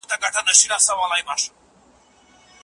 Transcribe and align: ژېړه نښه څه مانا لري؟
ژېړه 0.59 0.77
نښه 0.77 0.77
څه 0.85 0.91
مانا 0.97 1.17
لري؟ 1.29 1.47